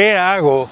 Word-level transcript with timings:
¿Qué 0.00 0.16
hago 0.16 0.66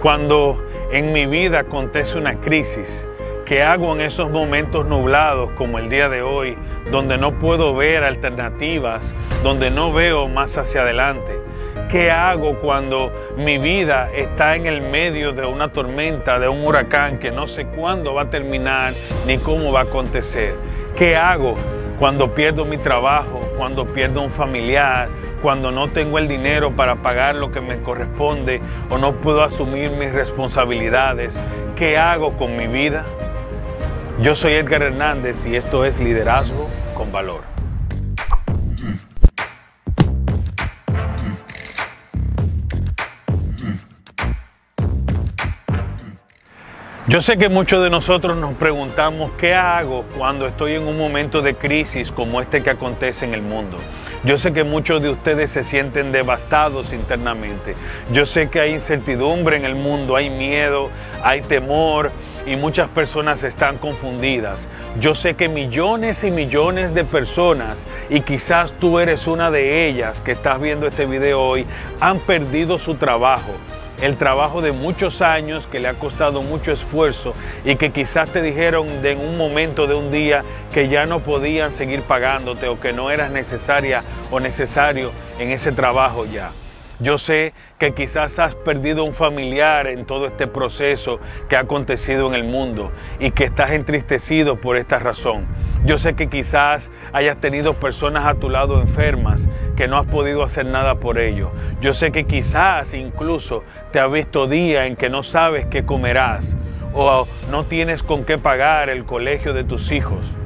cuando 0.00 0.64
en 0.92 1.12
mi 1.12 1.26
vida 1.26 1.58
acontece 1.58 2.16
una 2.18 2.38
crisis? 2.38 3.04
¿Qué 3.44 3.64
hago 3.64 3.92
en 3.94 4.00
esos 4.00 4.30
momentos 4.30 4.86
nublados 4.86 5.50
como 5.56 5.80
el 5.80 5.88
día 5.88 6.08
de 6.08 6.22
hoy, 6.22 6.56
donde 6.92 7.18
no 7.18 7.36
puedo 7.36 7.74
ver 7.74 8.04
alternativas, 8.04 9.16
donde 9.42 9.72
no 9.72 9.92
veo 9.92 10.28
más 10.28 10.56
hacia 10.56 10.82
adelante? 10.82 11.40
¿Qué 11.88 12.12
hago 12.12 12.58
cuando 12.58 13.12
mi 13.36 13.58
vida 13.58 14.08
está 14.14 14.54
en 14.54 14.66
el 14.66 14.82
medio 14.82 15.32
de 15.32 15.46
una 15.46 15.72
tormenta, 15.72 16.38
de 16.38 16.46
un 16.46 16.64
huracán 16.64 17.18
que 17.18 17.32
no 17.32 17.48
sé 17.48 17.66
cuándo 17.66 18.14
va 18.14 18.22
a 18.22 18.30
terminar 18.30 18.94
ni 19.26 19.38
cómo 19.38 19.72
va 19.72 19.80
a 19.80 19.82
acontecer? 19.82 20.54
¿Qué 20.94 21.16
hago 21.16 21.56
cuando 21.98 22.32
pierdo 22.32 22.64
mi 22.64 22.78
trabajo, 22.78 23.40
cuando 23.56 23.84
pierdo 23.84 24.22
un 24.22 24.30
familiar, 24.30 25.08
cuando 25.40 25.72
no 25.72 25.90
tengo 25.90 26.18
el 26.18 26.28
dinero 26.28 26.76
para 26.76 27.02
pagar 27.02 27.34
lo 27.34 27.50
que 27.50 27.60
me 27.60 27.80
corresponde 27.80 28.60
o 28.88 28.98
no 28.98 29.20
puedo 29.20 29.42
asumir 29.42 29.90
mis 29.90 30.12
responsabilidades? 30.12 31.38
¿Qué 31.76 31.98
hago 31.98 32.36
con 32.36 32.56
mi 32.56 32.66
vida? 32.66 33.04
Yo 34.20 34.34
soy 34.34 34.54
Edgar 34.54 34.82
Hernández 34.82 35.46
y 35.46 35.56
esto 35.56 35.84
es 35.84 36.00
Liderazgo 36.00 36.68
con 36.94 37.10
Valor. 37.10 37.50
Yo 47.10 47.20
sé 47.20 47.36
que 47.38 47.48
muchos 47.48 47.82
de 47.82 47.90
nosotros 47.90 48.36
nos 48.36 48.54
preguntamos 48.54 49.32
qué 49.32 49.52
hago 49.52 50.04
cuando 50.16 50.46
estoy 50.46 50.74
en 50.74 50.86
un 50.86 50.96
momento 50.96 51.42
de 51.42 51.56
crisis 51.56 52.12
como 52.12 52.40
este 52.40 52.62
que 52.62 52.70
acontece 52.70 53.24
en 53.24 53.34
el 53.34 53.42
mundo. 53.42 53.78
Yo 54.22 54.36
sé 54.36 54.52
que 54.52 54.64
muchos 54.64 55.00
de 55.00 55.08
ustedes 55.08 55.50
se 55.50 55.64
sienten 55.64 56.12
devastados 56.12 56.92
internamente. 56.92 57.74
Yo 58.12 58.26
sé 58.26 58.50
que 58.50 58.60
hay 58.60 58.72
incertidumbre 58.72 59.56
en 59.56 59.64
el 59.64 59.74
mundo, 59.74 60.14
hay 60.14 60.28
miedo, 60.28 60.90
hay 61.22 61.40
temor 61.40 62.12
y 62.44 62.56
muchas 62.56 62.90
personas 62.90 63.44
están 63.44 63.78
confundidas. 63.78 64.68
Yo 64.98 65.14
sé 65.14 65.36
que 65.36 65.48
millones 65.48 66.22
y 66.22 66.30
millones 66.30 66.92
de 66.92 67.04
personas, 67.04 67.86
y 68.10 68.20
quizás 68.20 68.74
tú 68.74 68.98
eres 68.98 69.26
una 69.26 69.50
de 69.50 69.88
ellas 69.88 70.20
que 70.20 70.32
estás 70.32 70.60
viendo 70.60 70.86
este 70.86 71.06
video 71.06 71.40
hoy, 71.40 71.64
han 71.98 72.18
perdido 72.18 72.78
su 72.78 72.96
trabajo 72.96 73.54
el 74.00 74.16
trabajo 74.16 74.62
de 74.62 74.72
muchos 74.72 75.20
años 75.20 75.66
que 75.66 75.80
le 75.80 75.88
ha 75.88 75.94
costado 75.94 76.42
mucho 76.42 76.72
esfuerzo 76.72 77.34
y 77.64 77.76
que 77.76 77.90
quizás 77.90 78.30
te 78.30 78.42
dijeron 78.42 79.02
de 79.02 79.12
en 79.12 79.20
un 79.20 79.36
momento 79.36 79.86
de 79.86 79.94
un 79.94 80.10
día 80.10 80.44
que 80.72 80.88
ya 80.88 81.06
no 81.06 81.22
podían 81.22 81.72
seguir 81.72 82.02
pagándote 82.02 82.68
o 82.68 82.78
que 82.78 82.92
no 82.92 83.10
eras 83.10 83.30
necesaria 83.30 84.04
o 84.30 84.40
necesario 84.40 85.10
en 85.38 85.50
ese 85.50 85.72
trabajo 85.72 86.24
ya. 86.26 86.50
Yo 87.00 87.16
sé 87.16 87.54
que 87.78 87.94
quizás 87.94 88.38
has 88.38 88.56
perdido 88.56 89.04
un 89.04 89.12
familiar 89.12 89.86
en 89.86 90.04
todo 90.04 90.26
este 90.26 90.46
proceso 90.46 91.18
que 91.48 91.56
ha 91.56 91.60
acontecido 91.60 92.28
en 92.28 92.34
el 92.34 92.44
mundo 92.44 92.92
y 93.18 93.30
que 93.30 93.44
estás 93.44 93.70
entristecido 93.70 94.60
por 94.60 94.76
esta 94.76 94.98
razón. 94.98 95.46
Yo 95.86 95.96
sé 95.96 96.14
que 96.14 96.28
quizás 96.28 96.90
hayas 97.14 97.40
tenido 97.40 97.80
personas 97.80 98.26
a 98.26 98.34
tu 98.34 98.50
lado 98.50 98.82
enfermas 98.82 99.48
que 99.76 99.88
no 99.88 99.96
has 99.96 100.06
podido 100.08 100.42
hacer 100.42 100.66
nada 100.66 101.00
por 101.00 101.18
ello. 101.18 101.52
Yo 101.80 101.94
sé 101.94 102.12
que 102.12 102.26
quizás 102.26 102.92
incluso 102.92 103.64
te 103.92 103.98
ha 103.98 104.06
visto 104.06 104.46
día 104.46 104.84
en 104.84 104.94
que 104.94 105.08
no 105.08 105.22
sabes 105.22 105.64
qué 105.64 105.86
comerás 105.86 106.58
o 106.92 107.26
no 107.50 107.64
tienes 107.64 108.02
con 108.02 108.24
qué 108.26 108.36
pagar 108.36 108.90
el 108.90 109.06
colegio 109.06 109.54
de 109.54 109.64
tus 109.64 109.90
hijos. 109.90 110.36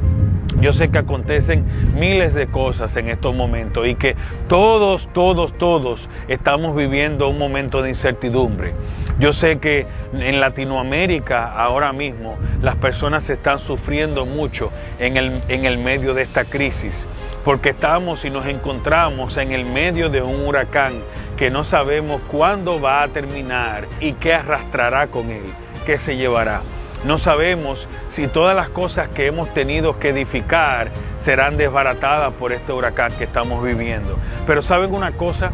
Yo 0.64 0.72
sé 0.72 0.88
que 0.88 0.96
acontecen 0.96 1.62
miles 1.94 2.32
de 2.32 2.46
cosas 2.46 2.96
en 2.96 3.10
estos 3.10 3.34
momentos 3.34 3.86
y 3.86 3.96
que 3.96 4.16
todos, 4.48 5.10
todos, 5.12 5.52
todos 5.58 6.08
estamos 6.26 6.74
viviendo 6.74 7.28
un 7.28 7.36
momento 7.36 7.82
de 7.82 7.90
incertidumbre. 7.90 8.72
Yo 9.18 9.34
sé 9.34 9.58
que 9.58 9.86
en 10.14 10.40
Latinoamérica 10.40 11.52
ahora 11.52 11.92
mismo 11.92 12.38
las 12.62 12.76
personas 12.76 13.28
están 13.28 13.58
sufriendo 13.58 14.24
mucho 14.24 14.70
en 14.98 15.18
el, 15.18 15.42
en 15.48 15.66
el 15.66 15.76
medio 15.76 16.14
de 16.14 16.22
esta 16.22 16.46
crisis 16.46 17.06
porque 17.44 17.68
estamos 17.68 18.24
y 18.24 18.30
nos 18.30 18.46
encontramos 18.46 19.36
en 19.36 19.52
el 19.52 19.66
medio 19.66 20.08
de 20.08 20.22
un 20.22 20.46
huracán 20.46 20.94
que 21.36 21.50
no 21.50 21.62
sabemos 21.64 22.22
cuándo 22.26 22.80
va 22.80 23.02
a 23.02 23.08
terminar 23.08 23.86
y 24.00 24.14
qué 24.14 24.32
arrastrará 24.32 25.08
con 25.08 25.30
él, 25.30 25.44
qué 25.84 25.98
se 25.98 26.16
llevará. 26.16 26.62
No 27.04 27.18
sabemos 27.18 27.86
si 28.08 28.28
todas 28.28 28.56
las 28.56 28.70
cosas 28.70 29.08
que 29.08 29.26
hemos 29.26 29.52
tenido 29.52 29.98
que 29.98 30.08
edificar 30.08 30.90
serán 31.18 31.58
desbaratadas 31.58 32.32
por 32.32 32.52
este 32.52 32.72
huracán 32.72 33.12
que 33.12 33.24
estamos 33.24 33.62
viviendo. 33.62 34.18
Pero 34.46 34.62
¿saben 34.62 34.94
una 34.94 35.12
cosa? 35.12 35.52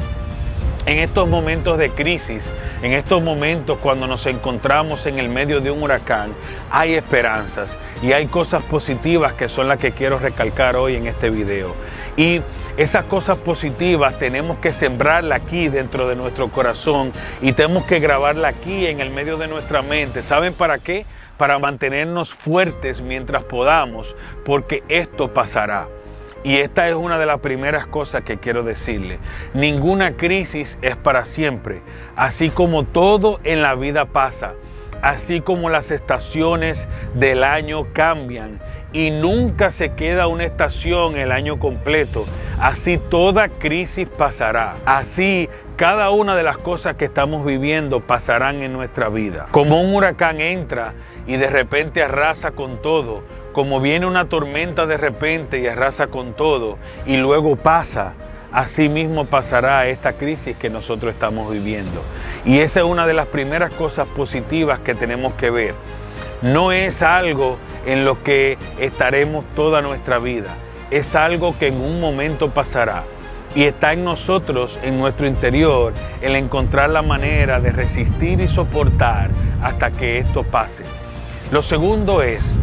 En 0.86 0.98
estos 0.98 1.28
momentos 1.28 1.76
de 1.76 1.90
crisis, 1.90 2.52
en 2.82 2.92
estos 2.92 3.22
momentos 3.22 3.78
cuando 3.82 4.06
nos 4.06 4.26
encontramos 4.26 5.06
en 5.06 5.18
el 5.18 5.28
medio 5.28 5.60
de 5.60 5.70
un 5.70 5.82
huracán, 5.82 6.32
hay 6.70 6.94
esperanzas 6.94 7.78
y 8.00 8.12
hay 8.12 8.28
cosas 8.28 8.62
positivas 8.62 9.32
que 9.34 9.48
son 9.48 9.68
las 9.68 9.78
que 9.78 9.92
quiero 9.92 10.18
recalcar 10.18 10.76
hoy 10.76 10.94
en 10.94 11.06
este 11.06 11.30
video. 11.30 11.74
Y 12.16 12.42
esas 12.76 13.04
cosas 13.04 13.38
positivas 13.38 14.18
tenemos 14.18 14.58
que 14.58 14.72
sembrarlas 14.72 15.40
aquí 15.40 15.68
dentro 15.68 16.08
de 16.08 16.16
nuestro 16.16 16.48
corazón 16.48 17.12
y 17.40 17.52
tenemos 17.52 17.84
que 17.84 18.00
grabarla 18.00 18.48
aquí 18.48 18.86
en 18.86 19.00
el 19.00 19.10
medio 19.10 19.36
de 19.36 19.48
nuestra 19.48 19.82
mente. 19.82 20.22
¿Saben 20.22 20.54
para 20.54 20.78
qué? 20.78 21.06
para 21.40 21.58
mantenernos 21.58 22.34
fuertes 22.34 23.00
mientras 23.00 23.44
podamos, 23.44 24.14
porque 24.44 24.84
esto 24.90 25.32
pasará. 25.32 25.88
Y 26.44 26.56
esta 26.56 26.86
es 26.86 26.94
una 26.94 27.18
de 27.18 27.24
las 27.24 27.40
primeras 27.40 27.86
cosas 27.86 28.24
que 28.24 28.36
quiero 28.36 28.62
decirle. 28.62 29.18
Ninguna 29.54 30.18
crisis 30.18 30.78
es 30.82 30.98
para 30.98 31.24
siempre, 31.24 31.80
así 32.14 32.50
como 32.50 32.84
todo 32.84 33.40
en 33.42 33.62
la 33.62 33.74
vida 33.74 34.04
pasa, 34.04 34.52
así 35.00 35.40
como 35.40 35.70
las 35.70 35.90
estaciones 35.90 36.88
del 37.14 37.42
año 37.42 37.86
cambian 37.94 38.60
y 38.92 39.10
nunca 39.10 39.70
se 39.70 39.92
queda 39.92 40.26
una 40.26 40.44
estación 40.44 41.16
el 41.16 41.32
año 41.32 41.58
completo. 41.58 42.24
Así 42.58 42.98
toda 42.98 43.48
crisis 43.48 44.08
pasará. 44.08 44.76
Así 44.84 45.48
cada 45.76 46.10
una 46.10 46.36
de 46.36 46.42
las 46.42 46.58
cosas 46.58 46.96
que 46.96 47.06
estamos 47.06 47.46
viviendo 47.46 48.00
pasarán 48.00 48.62
en 48.62 48.72
nuestra 48.72 49.08
vida. 49.08 49.46
Como 49.50 49.80
un 49.80 49.94
huracán 49.94 50.40
entra 50.40 50.92
y 51.26 51.36
de 51.36 51.48
repente 51.48 52.02
arrasa 52.02 52.50
con 52.50 52.82
todo, 52.82 53.22
como 53.52 53.80
viene 53.80 54.06
una 54.06 54.28
tormenta 54.28 54.86
de 54.86 54.98
repente 54.98 55.60
y 55.60 55.68
arrasa 55.68 56.08
con 56.08 56.34
todo 56.34 56.76
y 57.06 57.16
luego 57.16 57.56
pasa, 57.56 58.14
así 58.52 58.88
mismo 58.88 59.26
pasará 59.26 59.86
esta 59.86 60.14
crisis 60.14 60.56
que 60.56 60.68
nosotros 60.68 61.14
estamos 61.14 61.50
viviendo. 61.50 62.02
Y 62.44 62.58
esa 62.58 62.80
es 62.80 62.86
una 62.86 63.06
de 63.06 63.14
las 63.14 63.28
primeras 63.28 63.72
cosas 63.72 64.06
positivas 64.08 64.80
que 64.80 64.94
tenemos 64.94 65.34
que 65.34 65.50
ver. 65.50 65.74
No 66.42 66.72
es 66.72 67.02
algo 67.02 67.58
en 67.84 68.06
lo 68.06 68.22
que 68.22 68.56
estaremos 68.78 69.44
toda 69.54 69.82
nuestra 69.82 70.18
vida, 70.18 70.54
es 70.90 71.14
algo 71.14 71.54
que 71.58 71.68
en 71.68 71.80
un 71.80 72.00
momento 72.00 72.50
pasará. 72.50 73.04
Y 73.54 73.64
está 73.64 73.92
en 73.92 74.04
nosotros, 74.04 74.80
en 74.82 74.98
nuestro 74.98 75.26
interior, 75.26 75.92
el 76.22 76.36
encontrar 76.36 76.88
la 76.90 77.02
manera 77.02 77.60
de 77.60 77.72
resistir 77.72 78.40
y 78.40 78.48
soportar 78.48 79.30
hasta 79.60 79.90
que 79.90 80.18
esto 80.18 80.44
pase. 80.44 80.84
Lo 81.50 81.60
segundo 81.62 82.22
es, 82.22 82.54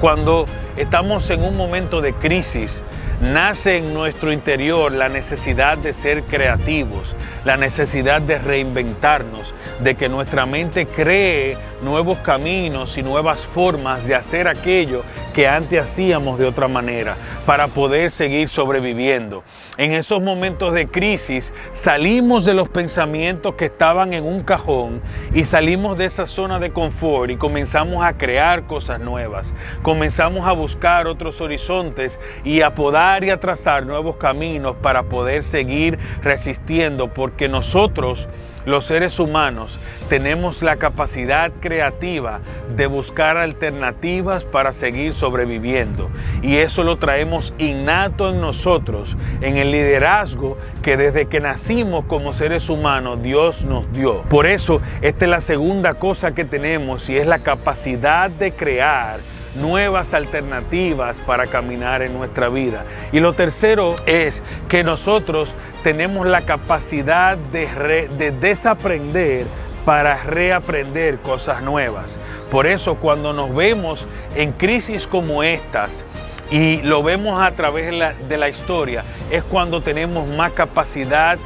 cuando 0.00 0.46
estamos 0.76 1.28
en 1.30 1.42
un 1.42 1.56
momento 1.56 2.00
de 2.00 2.14
crisis, 2.14 2.82
nace 3.20 3.78
en 3.78 3.94
nuestro 3.94 4.32
interior 4.32 4.92
la 4.92 5.08
necesidad 5.08 5.78
de 5.78 5.92
ser 5.92 6.22
creativos, 6.22 7.16
la 7.44 7.56
necesidad 7.56 8.20
de 8.20 8.38
reinventarnos, 8.38 9.54
de 9.80 9.96
que 9.96 10.08
nuestra 10.08 10.46
mente 10.46 10.86
cree 10.86 11.56
nuevos 11.82 12.18
caminos 12.18 12.98
y 12.98 13.02
nuevas 13.02 13.46
formas 13.46 14.06
de 14.06 14.14
hacer 14.14 14.48
aquello 14.48 15.02
que 15.34 15.46
antes 15.46 15.80
hacíamos 15.80 16.38
de 16.38 16.46
otra 16.46 16.68
manera 16.68 17.16
para 17.44 17.68
poder 17.68 18.10
seguir 18.10 18.48
sobreviviendo. 18.48 19.44
En 19.76 19.92
esos 19.92 20.22
momentos 20.22 20.72
de 20.72 20.88
crisis 20.88 21.52
salimos 21.72 22.44
de 22.44 22.54
los 22.54 22.68
pensamientos 22.68 23.54
que 23.54 23.66
estaban 23.66 24.12
en 24.12 24.24
un 24.24 24.42
cajón 24.42 25.02
y 25.34 25.44
salimos 25.44 25.96
de 25.96 26.06
esa 26.06 26.26
zona 26.26 26.58
de 26.58 26.72
confort 26.72 27.30
y 27.30 27.36
comenzamos 27.36 28.04
a 28.04 28.16
crear 28.16 28.66
cosas 28.66 29.00
nuevas, 29.00 29.54
comenzamos 29.82 30.46
a 30.46 30.52
buscar 30.52 31.06
otros 31.06 31.40
horizontes 31.40 32.20
y 32.44 32.62
a 32.62 32.74
podar 32.74 33.24
y 33.24 33.30
a 33.30 33.40
trazar 33.40 33.86
nuevos 33.86 34.16
caminos 34.16 34.76
para 34.76 35.04
poder 35.04 35.42
seguir 35.42 35.98
resistiendo, 36.22 37.12
porque 37.12 37.48
nosotros, 37.48 38.28
los 38.66 38.84
seres 38.84 39.18
humanos, 39.18 39.78
tenemos 40.10 40.62
la 40.62 40.76
capacidad 40.76 41.52
creativa 41.60 42.40
de 42.76 42.86
buscar 42.86 43.38
alternativas 43.38 44.44
para 44.44 44.72
seguir 44.72 45.14
sobreviviendo. 45.14 46.10
Y 46.42 46.56
eso 46.56 46.84
lo 46.84 46.98
traemos 46.98 47.54
innato 47.58 48.30
en 48.30 48.40
nosotros, 48.40 49.16
en 49.40 49.56
el 49.56 49.70
liderazgo 49.70 50.58
que 50.82 50.96
desde 50.96 51.26
que 51.26 51.40
nacimos 51.40 52.04
como 52.04 52.32
seres 52.32 52.68
humanos 52.68 53.22
Dios 53.22 53.64
nos 53.64 53.90
dio. 53.92 54.22
Por 54.24 54.46
eso, 54.46 54.82
esta 55.00 55.24
es 55.24 55.30
la 55.30 55.40
segunda 55.40 55.94
cosa 55.94 56.32
que 56.32 56.44
tenemos 56.44 57.08
y 57.08 57.16
es 57.16 57.26
la 57.26 57.38
capacidad 57.38 58.30
de 58.30 58.52
crear 58.52 59.20
nuevas 59.56 60.14
alternativas 60.14 61.20
para 61.20 61.46
caminar 61.46 62.02
en 62.02 62.12
nuestra 62.14 62.48
vida. 62.48 62.84
Y 63.12 63.20
lo 63.20 63.32
tercero 63.32 63.94
es 64.06 64.42
que 64.68 64.84
nosotros 64.84 65.54
tenemos 65.82 66.26
la 66.26 66.42
capacidad 66.42 67.36
de, 67.36 68.08
de 68.16 68.30
desaprender 68.30 69.46
para 69.84 70.22
reaprender 70.24 71.18
cosas 71.18 71.62
nuevas. 71.62 72.18
Por 72.50 72.66
eso 72.66 72.96
cuando 72.96 73.32
nos 73.32 73.54
vemos 73.54 74.08
en 74.34 74.52
crisis 74.52 75.06
como 75.06 75.42
estas, 75.42 76.04
y 76.50 76.82
lo 76.82 77.02
vemos 77.02 77.42
a 77.42 77.50
través 77.52 77.90
de 78.28 78.36
la, 78.36 78.48
historia, 78.48 79.02
es 79.30 79.42
cuando 79.42 79.80
tenemos 79.80 80.28
más 80.28 80.52
capacidad 80.52 81.38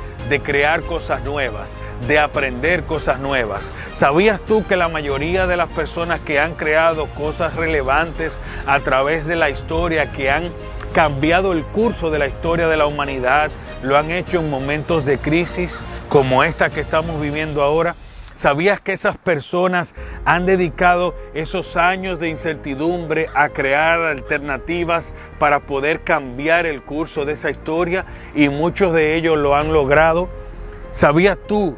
crear 0.42 0.82
cosas 0.82 1.24
nuevas, 1.24 1.76
de 2.06 2.18
aprender 2.18 2.84
cosas 2.84 3.18
nuevas. 3.20 3.72
¿Sabías 3.92 4.40
tú 4.44 4.64
que 4.66 4.76
la 4.76 4.88
mayoría 4.88 5.46
de 5.46 5.56
las 5.56 5.68
personas 5.68 6.20
que 6.20 6.38
han 6.38 6.54
creado 6.54 7.06
cosas 7.14 7.56
relevantes 7.56 8.40
a 8.66 8.80
través 8.80 9.26
de 9.26 9.36
la 9.36 9.50
historia, 9.50 10.12
que 10.12 10.30
han 10.30 10.44
cambiado 10.92 11.52
el 11.52 11.64
curso 11.64 12.10
de 12.10 12.18
la 12.18 12.28
historia 12.28 12.68
de 12.68 12.76
la 12.76 12.86
humanidad, 12.86 13.50
lo 13.82 13.96
han 13.96 14.10
hecho 14.10 14.40
en 14.40 14.50
momentos 14.50 15.04
de 15.04 15.18
crisis 15.18 15.80
como 16.08 16.44
esta 16.44 16.70
que 16.70 16.80
estamos 16.80 17.20
viviendo 17.20 17.62
ahora? 17.62 17.94
¿Sabías 18.40 18.80
que 18.80 18.94
esas 18.94 19.18
personas 19.18 19.94
han 20.24 20.46
dedicado 20.46 21.14
esos 21.34 21.76
años 21.76 22.18
de 22.18 22.30
incertidumbre 22.30 23.26
a 23.34 23.50
crear 23.50 24.00
alternativas 24.00 25.12
para 25.38 25.60
poder 25.66 26.04
cambiar 26.04 26.64
el 26.64 26.82
curso 26.82 27.26
de 27.26 27.34
esa 27.34 27.50
historia? 27.50 28.06
Y 28.34 28.48
muchos 28.48 28.94
de 28.94 29.16
ellos 29.16 29.36
lo 29.36 29.56
han 29.56 29.74
logrado. 29.74 30.30
¿Sabías 30.90 31.36
tú 31.46 31.76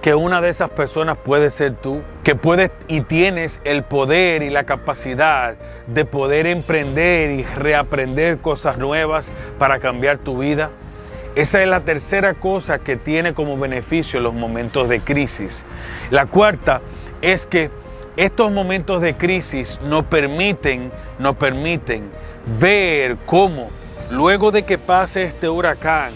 que 0.00 0.14
una 0.14 0.40
de 0.40 0.50
esas 0.50 0.70
personas 0.70 1.18
puede 1.18 1.50
ser 1.50 1.74
tú? 1.74 2.00
Que 2.22 2.36
puedes 2.36 2.70
y 2.86 3.00
tienes 3.00 3.60
el 3.64 3.82
poder 3.82 4.44
y 4.44 4.50
la 4.50 4.62
capacidad 4.62 5.56
de 5.88 6.04
poder 6.04 6.46
emprender 6.46 7.32
y 7.32 7.42
reaprender 7.42 8.38
cosas 8.38 8.78
nuevas 8.78 9.32
para 9.58 9.80
cambiar 9.80 10.18
tu 10.18 10.38
vida. 10.38 10.70
Esa 11.34 11.62
es 11.62 11.68
la 11.68 11.80
tercera 11.80 12.34
cosa 12.34 12.80
que 12.80 12.96
tiene 12.96 13.32
como 13.32 13.56
beneficio 13.56 14.20
los 14.20 14.34
momentos 14.34 14.90
de 14.90 15.00
crisis. 15.00 15.64
La 16.10 16.26
cuarta 16.26 16.82
es 17.22 17.46
que 17.46 17.70
estos 18.16 18.52
momentos 18.52 19.00
de 19.00 19.16
crisis 19.16 19.80
nos 19.82 20.04
permiten, 20.04 20.92
nos 21.18 21.36
permiten 21.36 22.10
ver 22.60 23.16
cómo 23.24 23.70
luego 24.10 24.50
de 24.50 24.64
que 24.64 24.76
pase 24.76 25.22
este 25.22 25.48
huracán 25.48 26.12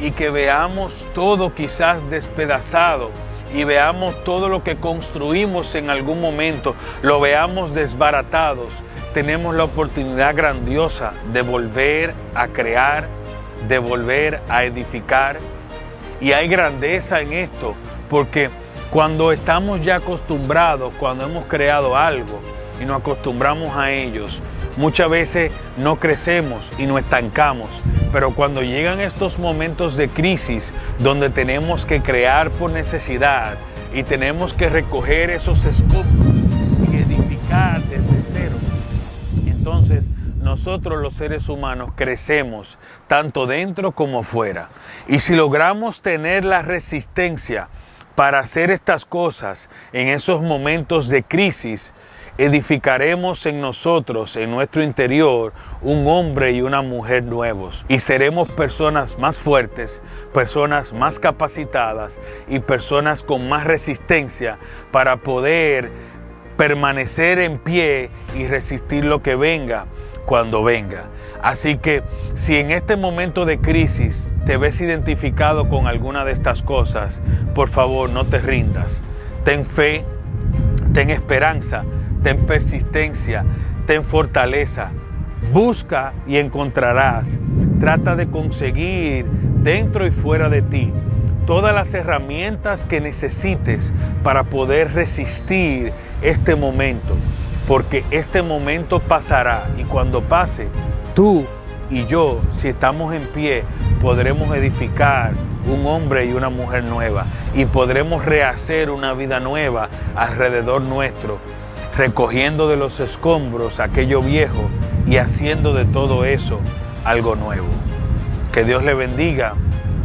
y 0.00 0.10
que 0.10 0.28
veamos 0.28 1.08
todo 1.14 1.54
quizás 1.54 2.10
despedazado 2.10 3.10
y 3.54 3.64
veamos 3.64 4.22
todo 4.24 4.50
lo 4.50 4.62
que 4.62 4.76
construimos 4.76 5.74
en 5.76 5.88
algún 5.88 6.20
momento, 6.20 6.74
lo 7.00 7.18
veamos 7.20 7.72
desbaratados, 7.72 8.84
tenemos 9.14 9.54
la 9.54 9.64
oportunidad 9.64 10.36
grandiosa 10.36 11.14
de 11.32 11.40
volver 11.40 12.12
a 12.34 12.48
crear 12.48 13.08
de 13.66 13.78
volver 13.78 14.40
a 14.48 14.64
edificar. 14.64 15.38
Y 16.20 16.32
hay 16.32 16.48
grandeza 16.48 17.20
en 17.20 17.32
esto, 17.32 17.74
porque 18.08 18.50
cuando 18.90 19.32
estamos 19.32 19.84
ya 19.84 19.96
acostumbrados, 19.96 20.92
cuando 20.98 21.24
hemos 21.24 21.44
creado 21.46 21.96
algo 21.96 22.40
y 22.80 22.84
nos 22.84 23.00
acostumbramos 23.00 23.76
a 23.76 23.90
ellos, 23.90 24.42
muchas 24.76 25.10
veces 25.10 25.52
no 25.76 25.98
crecemos 26.00 26.72
y 26.78 26.86
no 26.86 26.98
estancamos. 26.98 27.68
Pero 28.12 28.34
cuando 28.34 28.62
llegan 28.62 29.00
estos 29.00 29.38
momentos 29.38 29.96
de 29.96 30.08
crisis 30.08 30.72
donde 30.98 31.28
tenemos 31.28 31.84
que 31.84 32.00
crear 32.00 32.50
por 32.50 32.70
necesidad 32.70 33.58
y 33.92 34.02
tenemos 34.02 34.54
que 34.54 34.70
recoger 34.70 35.30
esos 35.30 35.66
escombros 35.66 36.42
y 36.90 36.96
edificar 36.96 37.82
desde 37.82 38.22
cero, 38.22 38.56
entonces 39.46 40.10
nosotros 40.48 41.02
los 41.02 41.12
seres 41.12 41.50
humanos 41.50 41.90
crecemos 41.94 42.78
tanto 43.06 43.46
dentro 43.46 43.92
como 43.92 44.22
fuera. 44.22 44.70
Y 45.06 45.18
si 45.18 45.36
logramos 45.36 46.00
tener 46.00 46.46
la 46.46 46.62
resistencia 46.62 47.68
para 48.14 48.38
hacer 48.38 48.70
estas 48.70 49.04
cosas 49.04 49.68
en 49.92 50.08
esos 50.08 50.40
momentos 50.40 51.10
de 51.10 51.22
crisis, 51.22 51.92
edificaremos 52.38 53.44
en 53.44 53.60
nosotros, 53.60 54.36
en 54.36 54.50
nuestro 54.50 54.82
interior, 54.82 55.52
un 55.82 56.06
hombre 56.06 56.52
y 56.52 56.62
una 56.62 56.80
mujer 56.80 57.24
nuevos. 57.24 57.84
Y 57.86 57.98
seremos 57.98 58.48
personas 58.50 59.18
más 59.18 59.38
fuertes, 59.38 60.00
personas 60.32 60.94
más 60.94 61.18
capacitadas 61.18 62.18
y 62.48 62.60
personas 62.60 63.22
con 63.22 63.50
más 63.50 63.64
resistencia 63.64 64.58
para 64.92 65.18
poder 65.18 65.92
permanecer 66.56 67.38
en 67.38 67.58
pie 67.58 68.10
y 68.34 68.48
resistir 68.48 69.04
lo 69.04 69.22
que 69.22 69.36
venga 69.36 69.86
cuando 70.28 70.62
venga. 70.62 71.04
Así 71.42 71.78
que 71.78 72.02
si 72.34 72.56
en 72.56 72.70
este 72.70 72.96
momento 72.96 73.46
de 73.46 73.58
crisis 73.58 74.36
te 74.44 74.58
ves 74.58 74.78
identificado 74.82 75.70
con 75.70 75.86
alguna 75.86 76.26
de 76.26 76.32
estas 76.32 76.62
cosas, 76.62 77.22
por 77.54 77.70
favor 77.70 78.10
no 78.10 78.26
te 78.26 78.38
rindas. 78.38 79.02
Ten 79.44 79.64
fe, 79.64 80.04
ten 80.92 81.08
esperanza, 81.08 81.84
ten 82.22 82.44
persistencia, 82.44 83.46
ten 83.86 84.04
fortaleza. 84.04 84.90
Busca 85.50 86.12
y 86.26 86.36
encontrarás. 86.36 87.38
Trata 87.80 88.14
de 88.14 88.28
conseguir 88.28 89.24
dentro 89.62 90.06
y 90.06 90.10
fuera 90.10 90.50
de 90.50 90.60
ti 90.60 90.92
todas 91.46 91.74
las 91.74 91.94
herramientas 91.94 92.84
que 92.84 93.00
necesites 93.00 93.94
para 94.22 94.44
poder 94.44 94.92
resistir 94.92 95.94
este 96.20 96.54
momento 96.54 97.16
porque 97.68 98.02
este 98.10 98.40
momento 98.40 98.98
pasará 98.98 99.68
y 99.76 99.84
cuando 99.84 100.22
pase, 100.22 100.68
tú 101.14 101.44
y 101.90 102.06
yo, 102.06 102.40
si 102.50 102.68
estamos 102.68 103.12
en 103.12 103.26
pie, 103.26 103.62
podremos 104.00 104.56
edificar 104.56 105.32
un 105.70 105.86
hombre 105.86 106.24
y 106.24 106.32
una 106.32 106.48
mujer 106.48 106.84
nueva 106.84 107.26
y 107.54 107.66
podremos 107.66 108.24
rehacer 108.24 108.88
una 108.88 109.12
vida 109.12 109.38
nueva 109.38 109.90
alrededor 110.16 110.80
nuestro, 110.80 111.38
recogiendo 111.94 112.68
de 112.68 112.78
los 112.78 113.00
escombros 113.00 113.80
aquello 113.80 114.22
viejo 114.22 114.70
y 115.06 115.18
haciendo 115.18 115.74
de 115.74 115.84
todo 115.84 116.24
eso 116.24 116.60
algo 117.04 117.36
nuevo. 117.36 117.68
Que 118.50 118.64
Dios 118.64 118.82
le 118.82 118.94
bendiga 118.94 119.52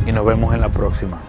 y 0.05 0.11
nos 0.11 0.25
vemos 0.25 0.53
en 0.53 0.59
la 0.59 0.69
próxima. 0.69 1.19